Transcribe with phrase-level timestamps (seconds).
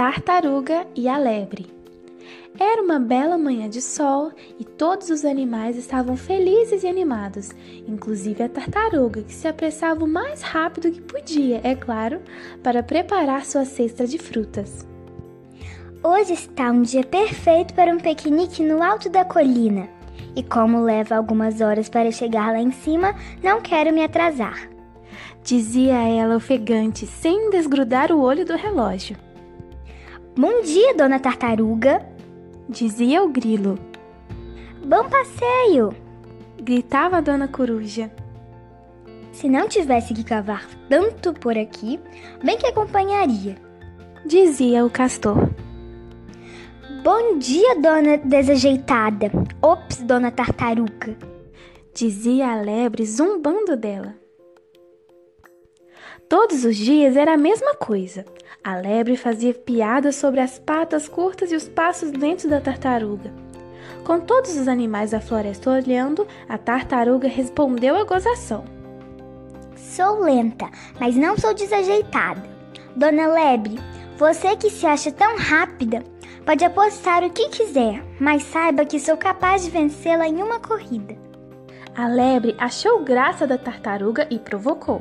[0.00, 1.66] tartaruga e a lebre.
[2.58, 7.50] Era uma bela manhã de sol e todos os animais estavam felizes e animados,
[7.86, 12.22] inclusive a tartaruga, que se apressava o mais rápido que podia, é claro,
[12.62, 14.88] para preparar sua cesta de frutas.
[16.02, 19.86] Hoje está um dia perfeito para um piquenique no alto da colina.
[20.34, 24.66] E como leva algumas horas para chegar lá em cima, não quero me atrasar.
[25.44, 29.28] Dizia ela ofegante, sem desgrudar o olho do relógio.
[30.40, 32.00] Bom dia, dona Tartaruga,
[32.66, 33.78] dizia o grilo.
[34.82, 35.94] Bom passeio,
[36.56, 38.10] gritava a dona Coruja.
[39.32, 42.00] Se não tivesse que cavar tanto por aqui,
[42.42, 43.58] bem que acompanharia,
[44.24, 45.36] dizia o castor.
[47.04, 49.30] Bom dia, dona desajeitada.
[49.60, 51.18] Ops, dona tartaruga,
[51.94, 54.14] dizia a lebre zombando dela.
[56.30, 58.24] Todos os dias era a mesma coisa.
[58.62, 63.32] A lebre fazia piadas sobre as patas curtas e os passos lentos da tartaruga.
[64.04, 68.64] Com todos os animais da floresta olhando, a tartaruga respondeu a gozação.
[69.74, 70.70] Sou lenta,
[71.00, 72.48] mas não sou desajeitada.
[72.94, 73.80] Dona Lebre,
[74.16, 76.04] você que se acha tão rápida,
[76.46, 81.16] pode apostar o que quiser, mas saiba que sou capaz de vencê-la em uma corrida.
[81.96, 85.00] A lebre achou graça da tartaruga e provocou.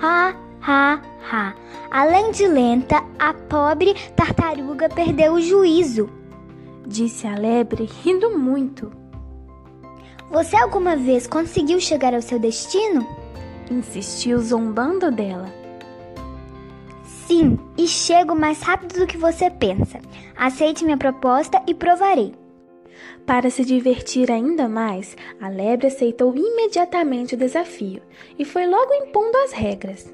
[0.00, 1.00] Ha, ha,
[1.30, 1.54] ha.
[1.90, 6.08] Além de lenta, a pobre tartaruga perdeu o juízo.
[6.86, 8.92] Disse a lebre, rindo muito.
[10.30, 13.06] Você alguma vez conseguiu chegar ao seu destino?
[13.70, 15.52] Insistiu, zombando dela.
[17.26, 19.98] Sim, e chego mais rápido do que você pensa.
[20.36, 22.43] Aceite minha proposta e provarei.
[23.26, 28.02] Para se divertir ainda mais, a lebre aceitou imediatamente o desafio
[28.38, 30.12] e foi logo impondo as regras.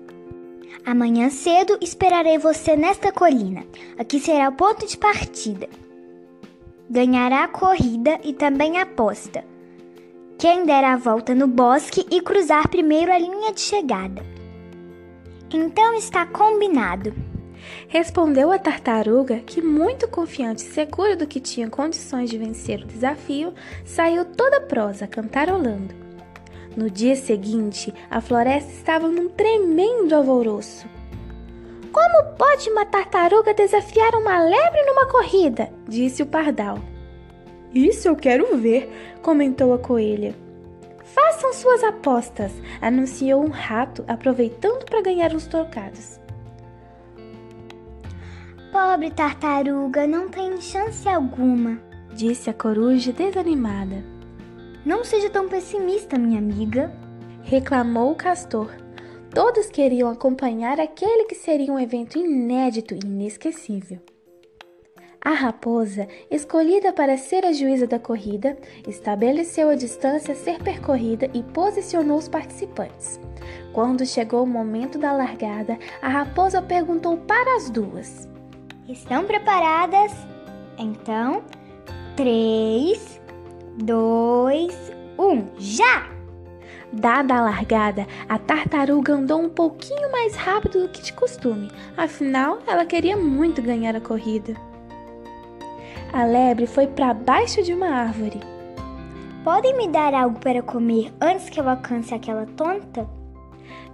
[0.84, 3.64] Amanhã cedo esperarei você nesta colina.
[3.98, 5.68] Aqui será o ponto de partida.
[6.88, 9.44] Ganhará a corrida e também a aposta.
[10.38, 14.24] Quem der a volta no bosque e cruzar primeiro a linha de chegada.
[15.52, 17.12] Então está combinado.
[17.88, 22.86] Respondeu a tartaruga, que, muito confiante e segura do que tinha condições de vencer o
[22.86, 23.52] desafio,
[23.84, 25.94] saiu toda prosa, cantarolando.
[26.76, 30.86] No dia seguinte, a floresta estava num tremendo alvoroço.
[31.92, 35.72] Como pode uma tartaruga desafiar uma lebre numa corrida?
[35.88, 36.78] disse o pardal.
[37.74, 38.88] Isso eu quero ver,
[39.22, 40.34] comentou a coelha.
[41.04, 46.20] Façam suas apostas, anunciou um rato, aproveitando para ganhar uns trocados.
[48.82, 51.78] Pobre tartaruga, não tem chance alguma,
[52.14, 54.02] disse a coruja desanimada.
[54.86, 56.90] Não seja tão pessimista, minha amiga,
[57.42, 58.70] reclamou o castor.
[59.34, 63.98] Todos queriam acompanhar aquele que seria um evento inédito e inesquecível.
[65.20, 68.56] A raposa, escolhida para ser a juíza da corrida,
[68.88, 73.20] estabeleceu a distância a ser percorrida e posicionou os participantes.
[73.74, 78.26] Quando chegou o momento da largada, a raposa perguntou para as duas:
[78.90, 80.12] Estão preparadas?
[80.76, 81.44] Então,
[82.16, 83.20] 3,
[83.76, 86.08] 2, 1, já!
[86.92, 92.58] Dada a largada, a tartaruga andou um pouquinho mais rápido do que de costume, afinal,
[92.66, 94.56] ela queria muito ganhar a corrida.
[96.12, 98.40] A lebre foi para baixo de uma árvore.
[99.44, 103.08] Podem me dar algo para comer antes que eu alcance aquela tonta?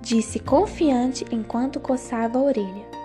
[0.00, 2.95] Disse confiante enquanto coçava a orelha.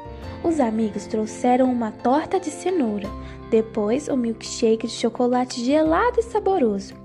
[0.44, 3.08] Os amigos trouxeram uma torta de cenoura,
[3.50, 6.96] depois o um milkshake de chocolate gelado e saboroso.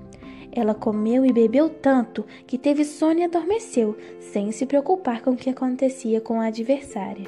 [0.51, 5.37] Ela comeu e bebeu tanto que teve sono e adormeceu, sem se preocupar com o
[5.37, 7.27] que acontecia com a adversária.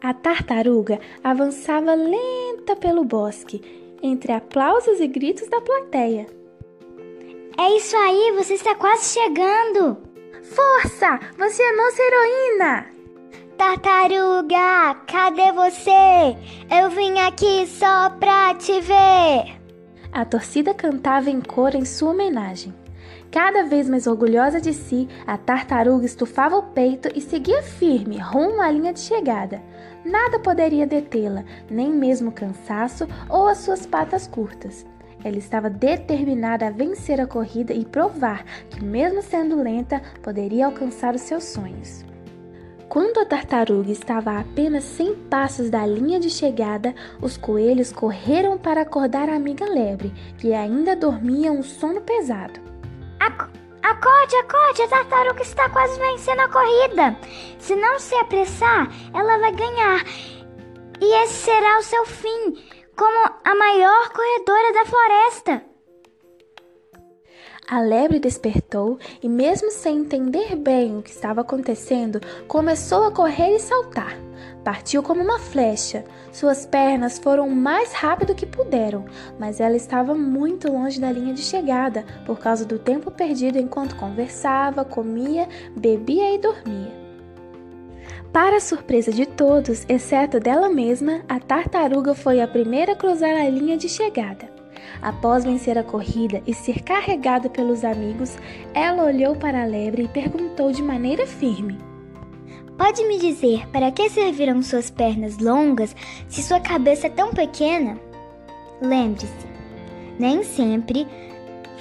[0.00, 3.60] A tartaruga avançava lenta pelo bosque
[4.02, 6.26] entre aplausos e gritos da plateia.
[7.58, 9.98] É isso aí, você está quase chegando!
[10.42, 11.18] Força!
[11.36, 12.95] Você é nossa heroína!
[13.56, 16.36] Tartaruga, cadê você?
[16.70, 19.58] Eu vim aqui só pra te ver!
[20.12, 22.74] A torcida cantava em cor em sua homenagem.
[23.32, 28.60] Cada vez mais orgulhosa de si, a tartaruga estufava o peito e seguia firme rumo
[28.60, 29.62] à linha de chegada.
[30.04, 34.84] Nada poderia detê-la, nem mesmo o cansaço ou as suas patas curtas.
[35.24, 41.14] Ela estava determinada a vencer a corrida e provar que, mesmo sendo lenta, poderia alcançar
[41.14, 42.04] os seus sonhos.
[42.88, 48.56] Quando a tartaruga estava a apenas 100 passos da linha de chegada, os coelhos correram
[48.56, 52.60] para acordar a amiga lebre, que ainda dormia um sono pesado.
[53.82, 57.16] Acorde, acorde, a tartaruga está quase vencendo a corrida.
[57.58, 60.04] Se não se apressar, ela vai ganhar.
[61.00, 62.54] E esse será o seu fim,
[62.96, 65.75] como a maior corredora da floresta.
[67.68, 73.56] A lebre despertou e, mesmo sem entender bem o que estava acontecendo, começou a correr
[73.56, 74.16] e saltar.
[74.62, 76.04] Partiu como uma flecha.
[76.32, 79.04] Suas pernas foram o mais rápido que puderam,
[79.36, 83.96] mas ela estava muito longe da linha de chegada por causa do tempo perdido enquanto
[83.96, 86.92] conversava, comia, bebia e dormia.
[88.32, 93.34] Para a surpresa de todos, exceto dela mesma, a tartaruga foi a primeira a cruzar
[93.34, 94.55] a linha de chegada.
[95.02, 98.36] Após vencer a corrida e ser carregada pelos amigos,
[98.74, 101.78] ela olhou para a lebre e perguntou de maneira firme:
[102.76, 105.94] Pode me dizer para que serviram suas pernas longas
[106.28, 107.98] se sua cabeça é tão pequena?
[108.80, 109.46] Lembre-se,
[110.18, 111.06] nem sempre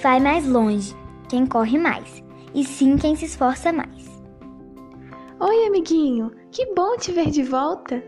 [0.01, 0.95] vai mais longe
[1.27, 2.23] quem corre mais,
[2.53, 4.05] e sim quem se esforça mais.
[5.39, 8.01] Oi, amiguinho, que bom te ver de volta!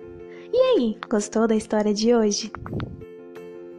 [0.53, 2.51] E aí, gostou da história de hoje?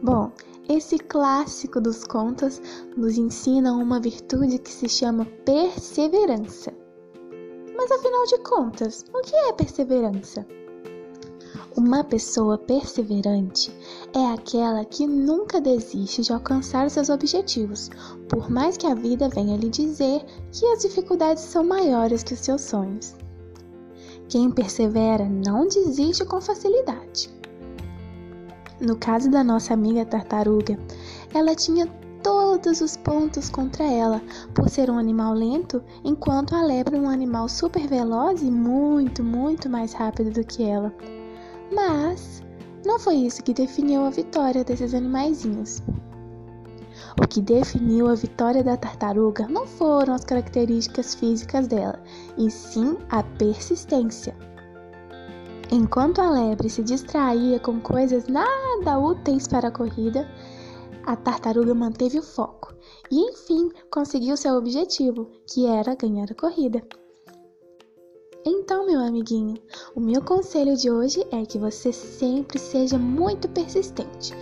[0.03, 0.31] Bom,
[0.69, 2.61] esse clássico dos contos
[2.95, 6.71] nos ensina uma virtude que se chama perseverança.
[7.75, 10.45] Mas afinal de contas, o que é perseverança?
[11.75, 13.73] Uma pessoa perseverante
[14.13, 17.89] é aquela que nunca desiste de alcançar seus objetivos,
[18.27, 22.41] por mais que a vida venha lhe dizer que as dificuldades são maiores que os
[22.41, 23.15] seus sonhos.
[24.27, 27.38] Quem persevera não desiste com facilidade.
[28.79, 30.79] No caso da nossa amiga tartaruga,
[31.33, 31.85] ela tinha
[32.23, 34.21] todos os pontos contra ela,
[34.53, 39.23] por ser um animal lento, enquanto a lepra é um animal super veloz e muito,
[39.23, 40.93] muito mais rápido do que ela.
[41.73, 42.41] Mas
[42.85, 45.81] não foi isso que definiu a vitória desses animaizinhos.
[47.21, 51.99] O que definiu a vitória da tartaruga não foram as características físicas dela,
[52.37, 54.35] e sim a persistência.
[55.79, 60.29] Enquanto a lebre se distraía com coisas nada úteis para a corrida,
[61.05, 62.75] a tartaruga manteve o foco
[63.09, 66.85] e, enfim, conseguiu seu objetivo, que era ganhar a corrida.
[68.45, 69.55] Então, meu amiguinho,
[69.95, 74.33] o meu conselho de hoje é que você sempre seja muito persistente.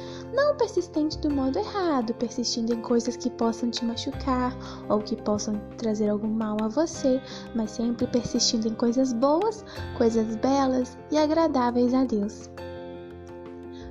[0.57, 4.55] Persistente do modo errado, persistindo em coisas que possam te machucar
[4.89, 7.21] ou que possam trazer algum mal a você,
[7.55, 9.63] mas sempre persistindo em coisas boas,
[9.97, 12.49] coisas belas e agradáveis a Deus.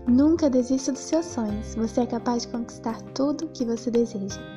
[0.06, 4.55] Nunca desista dos seus sonhos, você é capaz de conquistar tudo que você deseja.